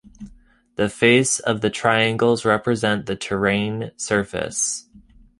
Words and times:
The 0.77 0.89
face 0.89 1.37
of 1.37 1.61
the 1.61 1.69
triangles 1.69 2.43
represent 2.43 3.05
the 3.05 3.15
terrain 3.15 3.91
surface. 3.97 4.87